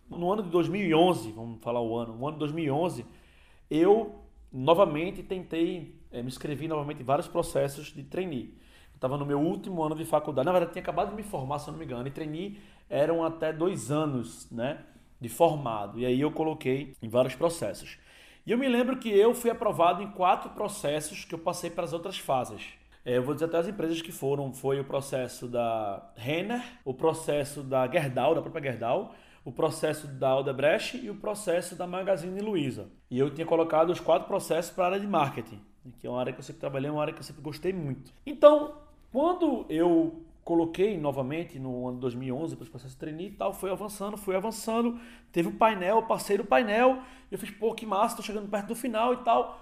No 0.10 0.32
ano 0.32 0.42
de 0.42 0.50
2011, 0.50 1.32
vamos 1.32 1.62
falar 1.62 1.82
o 1.82 1.96
ano, 1.96 2.16
no 2.16 2.28
ano 2.28 2.34
de 2.34 2.40
2011, 2.40 3.06
eu 3.70 4.16
novamente 4.52 5.22
tentei, 5.22 6.02
é, 6.12 6.24
me 6.24 6.30
inscrevi 6.30 6.68
novamente 6.68 7.02
em 7.02 7.06
vários 7.06 7.28
processos 7.28 7.94
de 7.94 8.02
trainee. 8.04 8.58
Estava 8.96 9.18
no 9.18 9.26
meu 9.26 9.40
último 9.40 9.84
ano 9.84 9.96
de 9.96 10.04
faculdade, 10.04 10.46
na 10.48 10.52
verdade 10.52 10.74
tinha 10.74 10.82
acabado 10.82 11.12
de 11.12 11.16
me 11.16 11.24
formar, 11.24 11.60
se 11.60 11.70
eu 11.70 11.72
não 11.72 11.78
me 11.78 11.86
engano, 11.86 12.08
e 12.08 12.12
trainee 12.12 12.60
eram 12.90 13.24
até 13.24 13.54
dois 13.54 13.92
anos 13.92 14.50
né, 14.52 14.80
de 15.20 15.30
formado. 15.30 16.00
E 16.00 16.06
aí 16.06 16.20
eu 16.20 16.32
coloquei 16.32 16.96
em 17.02 17.08
vários 17.08 17.36
processos. 17.36 17.98
E 18.46 18.52
eu 18.52 18.58
me 18.58 18.68
lembro 18.68 18.98
que 18.98 19.10
eu 19.10 19.34
fui 19.34 19.52
aprovado 19.52 20.02
em 20.02 20.10
quatro 20.12 20.50
processos 20.52 21.24
que 21.24 21.36
eu 21.36 21.40
passei 21.40 21.70
para 21.70 21.84
as 21.84 21.94
outras 21.94 22.18
fases. 22.18 22.80
É, 23.06 23.18
eu 23.18 23.24
vou 23.24 23.34
dizer 23.34 23.46
até 23.46 23.58
as 23.58 23.68
empresas 23.68 24.02
que 24.02 24.12
foram. 24.12 24.52
Foi 24.54 24.80
o 24.80 24.84
processo 24.84 25.48
da 25.48 26.12
Renner, 26.16 26.62
o 26.84 26.94
processo 26.94 27.62
da 27.62 27.88
Gerdau, 27.88 28.36
da 28.36 28.42
própria 28.42 28.72
Gerdau, 28.72 29.14
o 29.46 29.52
processo 29.52 30.08
da 30.08 30.36
Odebrecht 30.36 30.98
e 30.98 31.10
o 31.10 31.16
processo 31.16 31.76
da 31.76 31.88
Magazine 31.88 32.40
Luiza. 32.42 32.90
E 33.10 33.18
eu 33.18 33.30
tinha 33.30 33.46
colocado 33.46 33.92
os 33.92 34.00
quatro 34.00 34.28
processos 34.28 34.72
para 34.72 34.84
a 34.84 34.88
área 34.88 35.00
de 35.00 35.08
marketing, 35.08 35.62
que 36.00 36.08
é 36.08 36.10
uma 36.10 36.20
área 36.20 36.34
que 36.34 36.40
eu 36.40 36.44
sempre 36.44 36.60
trabalhei, 36.60 36.90
uma 36.90 37.02
área 37.02 37.14
que 37.14 37.20
eu 37.20 37.24
sempre 37.24 37.42
gostei 37.42 37.72
muito. 37.72 38.12
Então, 38.26 38.74
quando 39.12 39.66
eu 39.70 40.24
coloquei 40.50 40.98
novamente 40.98 41.60
no 41.60 41.88
ano 41.88 42.00
2011 42.00 42.56
para 42.56 42.64
os 42.64 42.70
processos 42.70 42.98
de 42.98 43.24
e 43.24 43.30
tal, 43.30 43.54
foi 43.54 43.70
avançando, 43.70 44.18
foi 44.18 44.36
avançando, 44.36 45.00
teve 45.32 45.48
o 45.48 45.52
painel, 45.52 46.02
passei 46.02 46.40
do 46.40 46.44
painel, 46.44 47.04
eu 47.30 47.38
fiz, 47.38 47.52
pô, 47.52 47.72
que 47.76 47.86
massa, 47.86 48.18
tô 48.18 48.24
chegando 48.24 48.50
perto 48.50 48.70
do 48.70 48.76
final 48.76 49.14
e 49.14 49.18
tal. 49.18 49.62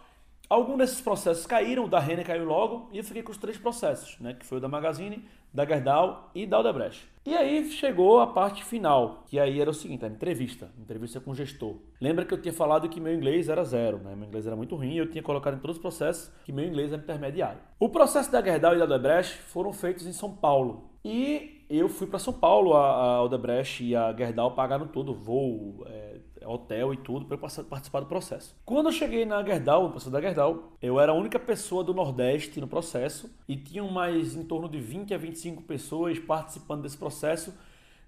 Alguns 0.49 0.77
desses 0.77 1.01
processos 1.01 1.45
caíram, 1.45 1.83
o 1.83 1.89
da 1.89 1.99
Renner 1.99 2.25
caiu 2.25 2.45
logo, 2.45 2.89
e 2.93 2.99
eu 2.99 3.03
fiquei 3.03 3.21
com 3.21 3.33
os 3.33 3.37
três 3.37 3.57
processos, 3.57 4.17
né, 4.21 4.33
que 4.33 4.45
foi 4.45 4.59
o 4.59 4.61
da 4.61 4.69
Magazine, 4.69 5.25
da 5.57 5.65
Gerdau 5.65 6.29
e 6.35 6.45
da 6.45 6.59
Odebrecht. 6.59 7.09
E 7.25 7.35
aí 7.35 7.67
chegou 7.71 8.19
a 8.19 8.27
parte 8.27 8.63
final, 8.63 9.23
que 9.25 9.39
aí 9.39 9.59
era 9.59 9.71
o 9.71 9.73
seguinte, 9.73 10.05
a 10.05 10.07
entrevista, 10.07 10.69
entrevista 10.79 11.19
com 11.19 11.31
o 11.31 11.35
gestor. 11.35 11.77
Lembra 11.99 12.23
que 12.23 12.31
eu 12.31 12.39
tinha 12.39 12.53
falado 12.53 12.87
que 12.87 13.01
meu 13.01 13.11
inglês 13.11 13.49
era 13.49 13.63
zero, 13.63 13.97
né? 13.97 14.15
Meu 14.15 14.27
inglês 14.27 14.45
era 14.45 14.55
muito 14.55 14.75
ruim, 14.75 14.97
eu 14.97 15.09
tinha 15.09 15.23
colocado 15.23 15.55
em 15.55 15.59
todos 15.59 15.77
os 15.77 15.81
processos 15.81 16.31
que 16.45 16.51
meu 16.51 16.63
inglês 16.63 16.93
era 16.93 17.01
intermediário. 17.01 17.57
O 17.79 17.89
processo 17.89 18.31
da 18.31 18.39
Gerdau 18.39 18.75
e 18.75 18.77
da 18.77 18.85
Odebrecht 18.85 19.35
foram 19.35 19.73
feitos 19.73 20.05
em 20.05 20.13
São 20.13 20.31
Paulo. 20.31 20.91
E 21.03 21.65
eu 21.67 21.89
fui 21.89 22.05
para 22.05 22.19
São 22.19 22.33
Paulo, 22.33 22.75
a, 22.75 23.15
a 23.15 23.23
Odebrecht 23.23 23.83
e 23.83 23.95
a 23.95 24.13
Gerdau 24.13 24.51
pagaram 24.51 24.85
tudo, 24.87 25.11
voo, 25.11 25.83
é, 25.87 26.06
hotel 26.47 26.93
e 26.93 26.97
tudo, 26.97 27.25
para 27.25 27.35
eu 27.35 27.65
participar 27.65 27.99
do 27.99 28.05
processo. 28.05 28.55
Quando 28.65 28.87
eu 28.87 28.91
cheguei 28.91 29.25
na 29.25 29.43
Gerdau, 29.43 29.83
no 29.83 29.89
processo 29.89 30.11
da 30.11 30.21
Gerdau, 30.21 30.73
eu 30.81 30.99
era 30.99 31.11
a 31.11 31.15
única 31.15 31.39
pessoa 31.39 31.83
do 31.83 31.93
Nordeste 31.93 32.59
no 32.59 32.67
processo 32.67 33.29
e 33.47 33.55
tinham 33.55 33.89
mais 33.89 34.35
em 34.35 34.43
torno 34.43 34.69
de 34.69 34.79
20 34.79 35.13
a 35.13 35.17
25 35.17 35.63
pessoas 35.63 36.17
participando 36.19 36.81
desse 36.83 36.97
processo 36.97 37.53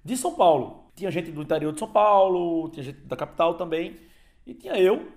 de 0.04 0.16
São 0.16 0.34
Paulo. 0.34 0.86
Tinha 0.96 1.12
gente 1.12 1.32
do 1.32 1.42
interior 1.42 1.74
de 1.74 1.80
São 1.80 1.92
Paulo, 1.92 2.70
tinha 2.70 2.84
gente 2.84 3.00
da 3.02 3.16
capital 3.16 3.56
também, 3.56 3.98
e 4.46 4.54
tinha 4.54 4.80
eu, 4.80 5.08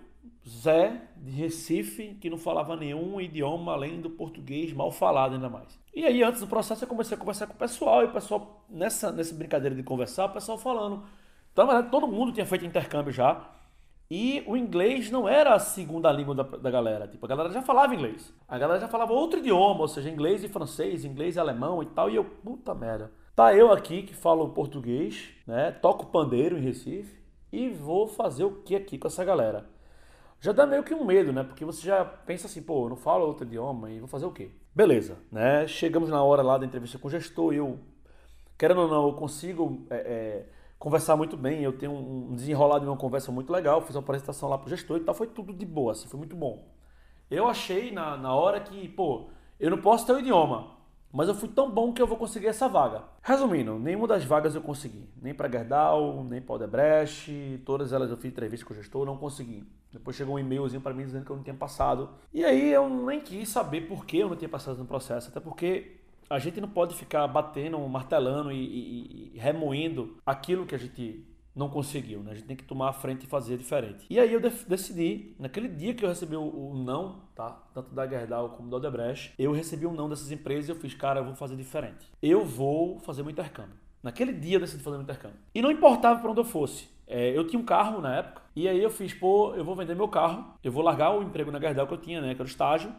Zé, 0.49 1.01
de 1.17 1.31
Recife, 1.31 2.17
que 2.21 2.29
não 2.29 2.37
falava 2.37 2.77
nenhum 2.77 3.21
idioma 3.21 3.73
além 3.73 4.01
do 4.01 4.11
português 4.11 4.73
mal 4.73 4.91
falado 4.91 5.35
ainda 5.35 5.49
mais. 5.49 5.81
E 5.95 6.05
aí, 6.05 6.23
antes 6.23 6.41
do 6.41 6.47
processo, 6.47 6.85
eu 6.85 6.89
comecei 6.89 7.17
a 7.17 7.21
conversar 7.21 7.47
com 7.47 7.55
o 7.55 7.57
pessoal, 7.57 8.03
e 8.03 8.07
o 8.07 8.13
pessoal, 8.13 8.65
nessa, 8.69 9.13
nessa 9.13 9.35
brincadeira 9.35 9.75
de 9.75 9.83
conversar, 9.83 10.27
o 10.27 10.31
pessoal 10.31 10.59
falando. 10.59 11.05
Então, 11.53 11.67
na 11.67 11.73
verdade, 11.73 11.91
todo 11.91 12.07
mundo 12.09 12.33
tinha 12.33 12.47
feito 12.47 12.65
intercâmbio 12.65 13.13
já. 13.13 13.49
E 14.11 14.45
o 14.47 14.57
inglês 14.57 15.11
não 15.11 15.29
era 15.29 15.55
a 15.55 15.59
segunda 15.59 16.13
língua 16.13 16.35
da, 16.35 16.43
da 16.43 16.71
galera. 16.71 17.09
Tipo, 17.09 17.25
a 17.25 17.29
galera 17.29 17.51
já 17.51 17.63
falava 17.63 17.95
inglês. 17.95 18.33
A 18.47 18.59
galera 18.59 18.81
já 18.81 18.89
falava 18.89 19.13
outro 19.13 19.39
idioma, 19.39 19.81
ou 19.81 19.89
seja, 19.89 20.11
inglês 20.11 20.45
e 20.45 20.49
francês, 20.49 21.05
inglês 21.05 21.37
e 21.37 21.41
alemão 21.41 21.83
e 21.83 21.87
tal. 21.87 22.11
E 22.11 22.17
eu, 22.17 22.25
puta 22.25 22.75
merda. 22.75 23.11
Tá 23.35 23.55
eu 23.55 23.73
aqui 23.73 24.03
que 24.03 24.15
falo 24.15 24.51
português, 24.51 25.31
né? 25.47 25.71
Toco 25.71 26.07
pandeiro 26.07 26.59
em 26.59 26.61
Recife. 26.61 27.23
E 27.51 27.69
vou 27.71 28.07
fazer 28.07 28.45
o 28.45 28.63
que 28.63 28.77
aqui 28.77 28.99
com 28.99 29.09
essa 29.09 29.25
galera? 29.25 29.67
Já 30.41 30.53
dá 30.53 30.67
meio 30.67 30.83
que 30.83 30.93
um 30.93 31.05
medo, 31.05 31.33
né? 31.33 31.45
Porque 31.45 31.65
você 31.65 31.87
já 31.87 32.05
pensa 32.05 32.47
assim, 32.47 32.61
pô, 32.61 32.85
eu 32.85 32.91
não 32.91 32.97
falo 32.97 33.27
outro 33.27 33.47
idioma 33.47 33.91
e 33.91 33.99
vou 33.99 34.09
fazer 34.09 34.27
o 34.27 34.33
quê? 34.33 34.51
Beleza, 34.75 35.17
né? 35.31 35.67
Chegamos 35.69 36.09
na 36.09 36.23
hora 36.23 36.43
lá 36.43 36.59
da 36.59 36.67
entrevista 36.67 36.99
com 36.99 37.09
o 37.09 37.11
gestor 37.11 37.55
e 37.55 37.59
eu, 37.59 37.79
querendo 38.59 38.81
ou 38.81 38.89
não, 38.89 39.07
eu 39.07 39.13
consigo 39.15 39.87
é, 39.89 39.97
é, 39.97 40.47
conversar 40.83 41.17
muito 41.17 41.37
bem, 41.37 41.63
eu 41.63 41.73
tenho 41.73 41.93
um 41.93 42.35
desenrolado 42.35 42.85
de 42.85 42.91
uma 42.91 42.97
conversa 42.97 43.31
muito 43.31 43.53
legal, 43.53 43.81
fiz 43.83 43.95
uma 43.95 44.03
apresentação 44.03 44.49
lá 44.49 44.59
pro 44.59 44.69
gestor 44.69 44.97
e 44.97 45.05
tal, 45.05 45.15
foi 45.15 45.29
tudo 45.29 45.53
de 45.53 45.65
boa, 45.65 45.93
assim, 45.93 46.09
foi 46.09 46.19
muito 46.19 46.35
bom. 46.35 46.75
Eu 47.31 47.47
achei 47.47 47.93
na, 47.93 48.17
na 48.17 48.35
hora 48.35 48.59
que, 48.59 48.89
pô, 48.89 49.29
eu 49.61 49.71
não 49.71 49.79
posso 49.79 50.05
ter 50.05 50.13
o 50.13 50.19
idioma, 50.19 50.77
Mas 51.13 51.29
eu 51.29 51.37
fui 51.37 51.49
tão 51.49 51.71
bom 51.71 51.93
que 51.93 52.03
eu 52.03 52.07
vou 52.07 52.17
conseguir 52.17 52.49
essa 52.49 52.69
vaga. 52.69 53.05
Resumindo, 53.23 53.79
nenhuma 53.79 54.09
das 54.09 54.25
vagas 54.25 54.57
eu 54.57 54.61
consegui. 54.61 55.09
Nem 55.23 55.33
para 55.33 55.49
Gerdau, 55.49 56.25
nem 56.25 56.41
para 56.41 56.57
Odebrecht, 56.57 57.63
todas 57.65 57.93
elas 57.93 58.11
eu 58.11 58.17
fiz 58.17 58.33
entrevista 58.33 58.67
com 58.67 58.75
o 58.75 58.77
gestor, 58.77 59.07
não 59.07 59.17
consegui. 59.17 59.63
Depois 59.93 60.17
chegou 60.17 60.35
um 60.35 60.39
e-mailzinho 60.41 60.83
para 60.83 60.93
mim 60.93 61.05
dizendo 61.05 61.25
que 61.25 61.31
eu 61.31 61.37
não 61.37 61.45
tinha 61.45 61.55
passado. 61.55 62.11
E 62.33 62.45
aí 62.45 62.73
eu 62.73 62.89
nem 62.89 63.21
quis 63.21 63.49
saber 63.49 63.83
por 63.83 64.05
que 64.05 64.19
eu 64.19 64.29
não 64.29 64.37
tinha 64.37 64.49
passado 64.49 64.79
no 64.79 64.85
processo, 64.85 65.29
até 65.29 65.39
porque 65.39 66.02
a 66.33 66.39
gente 66.39 66.61
não 66.61 66.69
pode 66.69 66.95
ficar 66.95 67.27
batendo, 67.29 67.79
martelando 67.89 68.51
e, 68.51 68.57
e, 68.57 69.33
e 69.35 69.39
remoendo 69.39 70.17
aquilo 70.25 70.65
que 70.65 70.75
a 70.75 70.79
gente 70.79 71.27
não 71.55 71.69
conseguiu, 71.69 72.21
né? 72.21 72.33
A 72.33 72.35
gente 72.35 72.47
tem 72.47 72.57
que 72.57 72.65
tomar 72.65 72.89
a 72.89 72.93
frente 72.95 73.25
e 73.25 73.27
fazer 73.27 73.59
diferente. 73.59 74.07
E 74.09 74.19
aí 74.19 74.33
eu 74.33 74.41
decidi, 74.41 75.37
naquele 75.39 75.69
dia 75.69 75.93
que 75.93 76.03
eu 76.03 76.09
recebi 76.09 76.35
o, 76.35 76.43
o 76.43 76.75
não, 76.75 77.21
tá? 77.35 77.51
Tanto 77.75 77.95
da 77.95 78.07
Gerdau 78.07 78.51
como 78.51 78.71
da 78.71 78.79
Odebrecht, 78.79 79.35
eu 79.39 79.53
recebi 79.53 79.87
um 79.87 79.93
não 79.93 80.09
dessas 80.09 80.33
empresas 80.33 80.69
e 80.69 80.73
eu 80.73 80.77
fiz, 80.77 80.95
cara, 80.95 81.21
eu 81.21 81.25
vou 81.25 81.35
fazer 81.35 81.55
diferente. 81.55 82.11
Eu 82.23 82.47
vou 82.47 82.99
fazer 83.01 83.21
um 83.21 83.29
intercâmbio. 83.29 83.77
Naquele 84.03 84.33
dia 84.33 84.57
eu 84.57 84.61
decidi 84.61 84.83
fazer 84.83 84.97
um 84.97 85.03
intercâmbio. 85.03 85.37
E 85.55 85.61
não 85.61 85.71
importava 85.71 86.19
para 86.19 86.31
onde 86.31 86.41
eu 86.41 86.45
fosse. 86.45 86.89
É, 87.07 87.37
eu 87.37 87.47
tinha 87.47 87.61
um 87.61 87.65
carro 87.65 88.01
na 88.01 88.17
época, 88.17 88.41
e 88.57 88.67
aí 88.67 88.83
eu 88.83 88.89
fiz, 88.91 89.13
pô, 89.13 89.55
eu 89.55 89.65
vou 89.65 89.77
vender 89.77 89.95
meu 89.95 90.09
carro, 90.09 90.55
eu 90.65 90.73
vou 90.73 90.83
largar 90.83 91.15
o 91.15 91.23
emprego 91.23 91.51
na 91.51 91.61
Gerdau 91.61 91.87
que 91.87 91.93
eu 91.93 91.99
tinha, 91.99 92.23
né? 92.23 92.35
Que 92.35 92.41
era 92.41 92.49
o 92.49 92.51
estágio, 92.51 92.91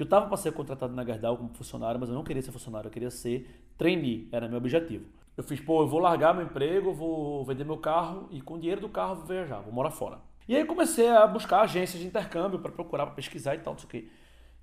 que 0.00 0.02
eu 0.02 0.06
estava 0.06 0.26
para 0.28 0.38
ser 0.38 0.52
contratado 0.52 0.94
na 0.94 1.04
Gerdau 1.04 1.36
como 1.36 1.50
funcionário, 1.50 2.00
mas 2.00 2.08
eu 2.08 2.14
não 2.14 2.24
queria 2.24 2.40
ser 2.40 2.50
funcionário, 2.50 2.88
eu 2.88 2.90
queria 2.90 3.10
ser 3.10 3.46
trainee, 3.76 4.30
era 4.32 4.48
meu 4.48 4.56
objetivo. 4.56 5.04
Eu 5.36 5.44
fiz, 5.44 5.60
pô, 5.60 5.82
eu 5.82 5.88
vou 5.88 6.00
largar 6.00 6.32
meu 6.32 6.42
emprego, 6.42 6.90
vou 6.90 7.44
vender 7.44 7.64
meu 7.64 7.76
carro 7.76 8.26
e 8.30 8.40
com 8.40 8.54
o 8.54 8.58
dinheiro 8.58 8.80
do 8.80 8.88
carro 8.88 9.16
vou 9.16 9.26
viajar, 9.26 9.60
vou 9.60 9.74
morar 9.74 9.90
fora. 9.90 10.18
E 10.48 10.56
aí 10.56 10.64
comecei 10.64 11.06
a 11.06 11.26
buscar 11.26 11.60
agências 11.60 12.00
de 12.00 12.08
intercâmbio 12.08 12.58
para 12.60 12.72
procurar, 12.72 13.04
para 13.04 13.14
pesquisar 13.14 13.54
e 13.56 13.58
tal, 13.58 13.74
não 13.74 13.78
sei 13.78 13.86
o 13.86 13.90
quê. 13.90 14.08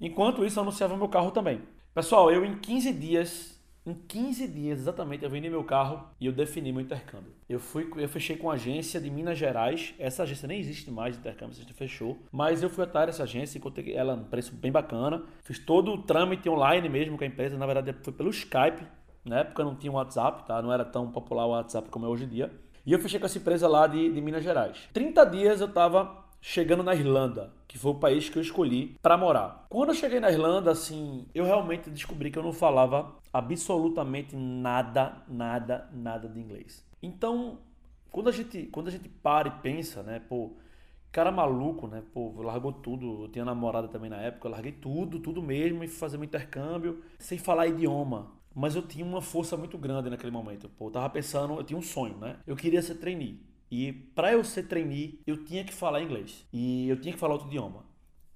Enquanto 0.01 0.43
isso, 0.43 0.57
eu 0.57 0.63
anunciava 0.63 0.97
meu 0.97 1.07
carro 1.07 1.29
também. 1.29 1.61
Pessoal, 1.93 2.31
eu 2.31 2.43
em 2.43 2.57
15 2.57 2.91
dias, 2.93 3.56
em 3.87 3.93
15 3.93 4.49
dias 4.49 4.79
exatamente, 4.79 5.23
eu 5.23 5.29
vendi 5.29 5.49
meu 5.49 5.63
carro 5.63 6.09
e 6.19 6.25
eu 6.25 6.33
defini 6.33 6.73
meu 6.73 6.81
intercâmbio. 6.81 7.31
Eu 7.47 7.57
fui, 7.57 7.89
eu 7.95 8.09
fechei 8.09 8.35
com 8.35 8.51
a 8.51 8.55
agência 8.55 8.99
de 8.99 9.09
Minas 9.09 9.37
Gerais. 9.37 9.93
Essa 9.97 10.23
agência 10.23 10.45
nem 10.45 10.59
existe 10.59 10.91
mais 10.91 11.13
de 11.13 11.21
intercâmbio, 11.21 11.55
a 11.55 11.59
gente 11.61 11.71
fechou. 11.71 12.17
Mas 12.29 12.61
eu 12.61 12.69
fui 12.69 12.83
atrás 12.83 13.07
dessa 13.07 13.23
agência, 13.23 13.57
encontrei 13.57 13.95
ela 13.95 14.13
num 14.13 14.25
preço 14.25 14.53
bem 14.53 14.73
bacana. 14.73 15.23
Fiz 15.41 15.57
todo 15.57 15.93
o 15.93 16.03
trâmite 16.03 16.49
online 16.49 16.89
mesmo 16.89 17.17
com 17.17 17.23
a 17.23 17.27
empresa. 17.27 17.57
Na 17.57 17.65
verdade, 17.65 17.95
foi 18.03 18.11
pelo 18.11 18.29
Skype. 18.29 18.85
Na 19.23 19.39
época 19.39 19.63
não 19.63 19.73
tinha 19.73 19.91
WhatsApp, 19.91 20.45
tá? 20.45 20.61
Não 20.61 20.73
era 20.73 20.83
tão 20.83 21.09
popular 21.09 21.45
o 21.45 21.51
WhatsApp 21.51 21.89
como 21.89 22.05
é 22.05 22.09
hoje 22.09 22.25
em 22.25 22.27
dia. 22.27 22.51
E 22.85 22.91
eu 22.91 22.99
fechei 22.99 23.21
com 23.21 23.25
essa 23.25 23.37
empresa 23.37 23.69
lá 23.69 23.87
de, 23.87 24.11
de 24.11 24.19
Minas 24.19 24.43
Gerais. 24.43 24.89
30 24.91 25.23
dias 25.27 25.61
eu 25.61 25.71
tava 25.71 26.25
chegando 26.41 26.83
na 26.83 26.93
Irlanda, 26.93 27.53
que 27.67 27.77
foi 27.77 27.91
o 27.91 27.95
país 27.95 28.29
que 28.29 28.37
eu 28.37 28.41
escolhi 28.41 28.97
para 29.01 29.17
morar. 29.17 29.65
Quando 29.69 29.89
eu 29.89 29.95
cheguei 29.95 30.19
na 30.19 30.31
Irlanda, 30.31 30.71
assim, 30.71 31.25
eu 31.35 31.43
realmente 31.43 31.89
descobri 31.89 32.31
que 32.31 32.39
eu 32.39 32.43
não 32.43 32.53
falava 32.53 33.15
absolutamente 33.33 34.35
nada, 34.35 35.21
nada, 35.27 35.89
nada 35.91 36.29
de 36.29 36.39
inglês. 36.39 36.85
Então, 37.03 37.59
quando 38.09 38.29
a 38.29 38.31
gente, 38.31 38.63
quando 38.67 38.87
a 38.87 38.91
gente 38.91 39.09
para 39.09 39.47
e 39.47 39.51
pensa, 39.61 40.01
né, 40.01 40.19
pô, 40.19 40.53
cara 41.11 41.31
maluco, 41.31 41.87
né, 41.87 42.01
pô, 42.13 42.41
largou 42.41 42.71
tudo, 42.71 43.23
eu 43.23 43.27
tinha 43.27 43.43
namorada 43.43 43.87
também 43.87 44.09
na 44.09 44.17
época, 44.17 44.47
eu 44.47 44.51
larguei 44.51 44.71
tudo, 44.71 45.19
tudo 45.19 45.41
mesmo 45.41 45.83
e 45.83 45.87
fazer 45.87 46.17
um 46.17 46.23
intercâmbio 46.23 47.03
sem 47.19 47.37
falar 47.37 47.67
idioma. 47.67 48.31
Mas 48.55 48.75
eu 48.75 48.81
tinha 48.81 49.05
uma 49.05 49.21
força 49.21 49.55
muito 49.55 49.77
grande 49.77 50.09
naquele 50.09 50.31
momento. 50.31 50.67
Pô, 50.69 50.87
eu 50.87 50.91
tava 50.91 51.09
pensando, 51.11 51.53
eu 51.53 51.63
tinha 51.63 51.77
um 51.77 51.81
sonho, 51.81 52.17
né? 52.17 52.37
Eu 52.47 52.55
queria 52.55 52.81
ser 52.81 52.95
trainee. 52.95 53.39
E 53.71 53.91
para 53.91 54.31
eu 54.33 54.43
ser 54.43 54.63
trainee, 54.63 55.19
eu 55.25 55.43
tinha 55.43 55.63
que 55.63 55.73
falar 55.73 56.01
inglês. 56.01 56.45
E 56.53 56.87
eu 56.89 56.99
tinha 56.99 57.13
que 57.13 57.19
falar 57.19 57.33
outro 57.33 57.47
idioma. 57.47 57.87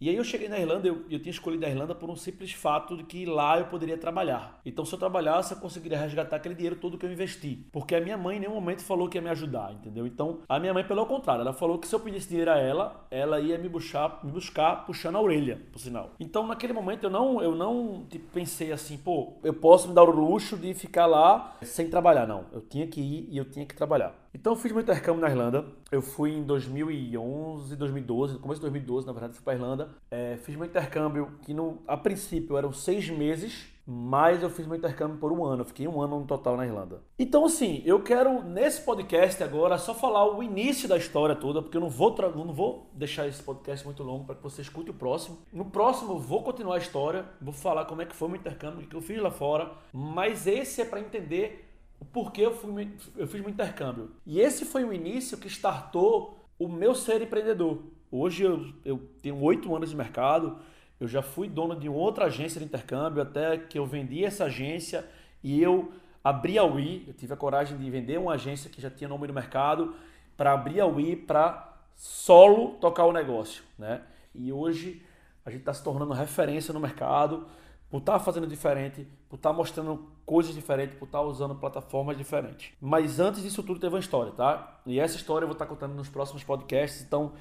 E 0.01 0.09
aí 0.09 0.15
eu 0.15 0.23
cheguei 0.23 0.49
na 0.49 0.57
Irlanda, 0.57 0.87
eu, 0.87 1.05
eu 1.11 1.19
tinha 1.19 1.29
escolhido 1.29 1.63
a 1.63 1.69
Irlanda 1.69 1.93
por 1.93 2.09
um 2.09 2.15
simples 2.15 2.51
fato 2.53 2.97
de 2.97 3.03
que 3.03 3.23
lá 3.23 3.59
eu 3.59 3.67
poderia 3.67 3.95
trabalhar. 3.95 4.59
Então 4.65 4.83
se 4.83 4.91
eu 4.95 4.97
trabalhasse, 4.97 5.53
eu 5.53 5.59
conseguiria 5.59 5.95
resgatar 5.95 6.37
aquele 6.37 6.55
dinheiro 6.55 6.75
todo 6.75 6.97
que 6.97 7.05
eu 7.05 7.11
investi. 7.11 7.67
Porque 7.71 7.93
a 7.93 8.01
minha 8.01 8.17
mãe 8.17 8.37
em 8.37 8.39
nenhum 8.39 8.55
momento 8.55 8.81
falou 8.83 9.07
que 9.07 9.19
ia 9.19 9.21
me 9.21 9.29
ajudar, 9.29 9.71
entendeu? 9.71 10.07
Então 10.07 10.39
a 10.49 10.59
minha 10.59 10.73
mãe, 10.73 10.83
pelo 10.83 11.05
contrário, 11.05 11.41
ela 11.41 11.53
falou 11.53 11.77
que 11.77 11.87
se 11.87 11.93
eu 11.93 11.99
pedisse 11.99 12.27
dinheiro 12.27 12.49
a 12.49 12.57
ela, 12.57 13.05
ela 13.11 13.39
ia 13.39 13.59
me 13.59 13.69
buscar, 13.69 14.21
me 14.23 14.31
buscar 14.31 14.87
puxando 14.87 15.17
a 15.17 15.21
orelha, 15.21 15.61
por 15.71 15.77
sinal. 15.77 16.15
Então 16.19 16.47
naquele 16.47 16.73
momento 16.73 17.03
eu 17.03 17.11
não, 17.11 17.39
eu 17.39 17.53
não 17.53 18.03
tipo, 18.09 18.25
pensei 18.33 18.71
assim, 18.71 18.97
pô, 18.97 19.33
eu 19.43 19.53
posso 19.53 19.87
me 19.87 19.93
dar 19.93 20.01
o 20.01 20.09
luxo 20.09 20.57
de 20.57 20.73
ficar 20.73 21.05
lá 21.05 21.57
sem 21.61 21.87
trabalhar. 21.91 22.25
Não, 22.25 22.45
eu 22.51 22.61
tinha 22.61 22.87
que 22.87 22.99
ir 22.99 23.27
e 23.29 23.37
eu 23.37 23.45
tinha 23.45 23.67
que 23.67 23.75
trabalhar. 23.75 24.15
Então 24.33 24.55
fiz 24.55 24.71
meu 24.71 24.81
intercâmbio 24.81 25.21
na 25.21 25.29
Irlanda. 25.29 25.65
Eu 25.91 26.01
fui 26.01 26.31
em 26.31 26.43
2011, 26.43 27.75
2012, 27.75 28.33
no 28.33 28.39
começo 28.39 28.59
de 28.59 28.61
2012, 28.61 29.05
na 29.05 29.11
verdade, 29.11 29.33
fui 29.33 29.43
para 29.43 29.53
Irlanda. 29.53 29.89
É, 30.09 30.37
fiz 30.37 30.55
meu 30.55 30.65
intercâmbio 30.65 31.33
que 31.41 31.53
no, 31.53 31.79
a 31.85 31.97
princípio 31.97 32.57
eram 32.57 32.71
seis 32.71 33.09
meses, 33.09 33.67
mas 33.85 34.41
eu 34.41 34.49
fiz 34.49 34.65
meu 34.65 34.77
intercâmbio 34.77 35.17
por 35.17 35.33
um 35.33 35.43
ano. 35.43 35.61
Eu 35.61 35.65
fiquei 35.65 35.85
um 35.85 36.01
ano 36.01 36.21
no 36.21 36.25
total 36.25 36.55
na 36.55 36.65
Irlanda. 36.65 37.01
Então 37.19 37.43
assim, 37.43 37.83
eu 37.85 38.01
quero 38.01 38.41
nesse 38.41 38.81
podcast 38.81 39.43
agora 39.43 39.77
só 39.77 39.93
falar 39.93 40.25
o 40.33 40.41
início 40.41 40.87
da 40.87 40.95
história 40.95 41.35
toda, 41.35 41.61
porque 41.61 41.75
eu 41.75 41.81
não 41.81 41.89
vou 41.89 42.15
não 42.45 42.53
vou 42.53 42.89
deixar 42.93 43.27
esse 43.27 43.43
podcast 43.43 43.85
muito 43.85 44.01
longo 44.01 44.25
para 44.25 44.35
que 44.35 44.43
você 44.43 44.61
escute 44.61 44.91
o 44.91 44.93
próximo. 44.93 45.39
No 45.51 45.65
próximo 45.65 46.13
eu 46.13 46.19
vou 46.19 46.41
continuar 46.41 46.75
a 46.75 46.79
história, 46.79 47.25
vou 47.41 47.53
falar 47.53 47.83
como 47.85 48.01
é 48.01 48.05
que 48.05 48.15
foi 48.15 48.29
meu 48.29 48.37
intercâmbio, 48.37 48.85
o 48.85 48.87
que 48.87 48.95
eu 48.95 49.01
fiz 49.01 49.21
lá 49.21 49.31
fora, 49.31 49.71
mas 49.91 50.47
esse 50.47 50.81
é 50.81 50.85
para 50.85 51.01
entender 51.01 51.70
o 52.01 52.05
porquê 52.05 52.41
eu, 52.41 52.53
fui, 52.53 52.91
eu 53.15 53.27
fiz 53.27 53.39
meu 53.39 53.51
intercâmbio. 53.51 54.09
E 54.25 54.41
esse 54.41 54.65
foi 54.65 54.83
o 54.83 54.91
início 54.91 55.37
que 55.37 55.47
startou 55.47 56.43
o 56.57 56.67
meu 56.67 56.95
ser 56.95 57.21
empreendedor. 57.21 57.83
Hoje 58.11 58.43
eu, 58.43 58.73
eu 58.83 58.97
tenho 59.21 59.39
oito 59.41 59.73
anos 59.73 59.91
de 59.91 59.95
mercado, 59.95 60.57
eu 60.99 61.07
já 61.07 61.21
fui 61.21 61.47
dono 61.47 61.75
de 61.75 61.87
outra 61.87 62.25
agência 62.25 62.59
de 62.59 62.65
intercâmbio, 62.65 63.21
até 63.21 63.55
que 63.57 63.77
eu 63.77 63.85
vendi 63.85 64.25
essa 64.25 64.45
agência 64.45 65.07
e 65.43 65.61
eu 65.61 65.91
abri 66.23 66.57
a 66.57 66.63
Wii. 66.63 67.05
Eu 67.07 67.13
tive 67.13 67.33
a 67.33 67.37
coragem 67.37 67.77
de 67.77 67.89
vender 67.89 68.19
uma 68.19 68.33
agência 68.33 68.69
que 68.69 68.81
já 68.81 68.89
tinha 68.89 69.07
nome 69.07 69.27
no 69.27 69.33
mercado 69.33 69.93
para 70.35 70.53
abrir 70.53 70.81
a 70.81 70.87
Wii 70.87 71.17
para 71.17 71.71
solo 71.95 72.79
tocar 72.79 73.05
o 73.05 73.13
negócio. 73.13 73.63
Né? 73.77 74.01
E 74.33 74.51
hoje 74.51 75.03
a 75.45 75.51
gente 75.51 75.61
está 75.61 75.73
se 75.73 75.83
tornando 75.83 76.13
referência 76.13 76.73
no 76.73 76.79
mercado 76.79 77.45
por 77.91 77.97
estar 77.97 78.13
tá 78.13 78.19
fazendo 78.19 78.47
diferente, 78.47 79.05
por 79.29 79.35
estar 79.35 79.49
tá 79.49 79.55
mostrando 79.55 80.07
coisas 80.25 80.55
diferentes, 80.55 80.97
por 80.97 81.05
estar 81.05 81.19
tá 81.19 81.23
usando 81.25 81.53
plataformas 81.55 82.17
diferentes. 82.17 82.71
Mas 82.79 83.19
antes 83.19 83.43
disso 83.43 83.61
tudo 83.61 83.81
teve 83.81 83.93
uma 83.93 83.99
história, 83.99 84.31
tá? 84.31 84.79
E 84.85 84.97
essa 84.97 85.17
história 85.17 85.43
eu 85.43 85.47
vou 85.47 85.53
estar 85.53 85.65
contando 85.65 85.93
nos 85.93 86.07
próximos 86.07 86.41
podcasts, 86.41 87.01
então 87.01 87.33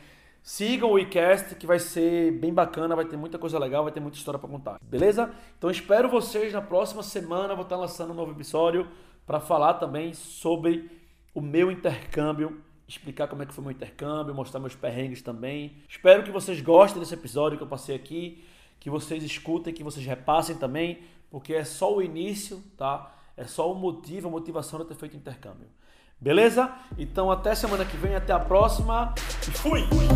sigam 0.42 0.90
o 0.90 0.98
iCast 0.98 1.54
que 1.54 1.68
vai 1.68 1.78
ser 1.78 2.32
bem 2.32 2.52
bacana, 2.52 2.96
vai 2.96 3.04
ter 3.04 3.16
muita 3.16 3.38
coisa 3.38 3.60
legal, 3.60 3.84
vai 3.84 3.92
ter 3.92 4.00
muita 4.00 4.18
história 4.18 4.40
para 4.40 4.48
contar. 4.48 4.80
Beleza? 4.82 5.30
Então 5.56 5.70
espero 5.70 6.08
vocês 6.08 6.52
na 6.52 6.60
próxima 6.60 7.04
semana, 7.04 7.54
vou 7.54 7.62
estar 7.62 7.76
lançando 7.76 8.10
um 8.10 8.16
novo 8.16 8.32
episódio 8.32 8.88
para 9.24 9.38
falar 9.38 9.74
também 9.74 10.12
sobre 10.12 10.90
o 11.32 11.40
meu 11.40 11.70
intercâmbio 11.70 12.60
explicar 12.88 13.28
como 13.28 13.40
é 13.40 13.46
que 13.46 13.54
foi 13.54 13.62
meu 13.62 13.70
intercâmbio, 13.70 14.34
mostrar 14.34 14.58
meus 14.58 14.74
perrengues 14.74 15.22
também. 15.22 15.76
Espero 15.88 16.24
que 16.24 16.30
vocês 16.32 16.60
gostem 16.60 16.98
desse 16.98 17.14
episódio 17.14 17.56
que 17.56 17.62
eu 17.62 17.68
passei 17.68 17.94
aqui 17.94 18.42
que 18.80 18.90
vocês 18.90 19.22
escutem, 19.22 19.72
que 19.72 19.84
vocês 19.84 20.04
repassem 20.04 20.56
também, 20.56 21.02
porque 21.30 21.54
é 21.54 21.64
só 21.64 21.94
o 21.94 22.02
início, 22.02 22.62
tá? 22.76 23.14
É 23.36 23.44
só 23.44 23.70
o 23.70 23.74
motivo, 23.74 24.28
a 24.28 24.30
motivação 24.30 24.80
de 24.80 24.86
ter 24.86 24.94
feito 24.96 25.16
intercâmbio. 25.16 25.68
Beleza? 26.18 26.74
Então 26.98 27.30
até 27.30 27.54
semana 27.54 27.84
que 27.84 27.96
vem, 27.96 28.14
até 28.14 28.32
a 28.32 28.40
próxima 28.40 29.14
fui! 29.52 29.82
fui, 29.82 29.88
fui, 29.88 30.08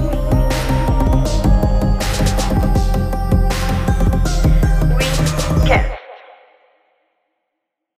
fui. 1.43 1.54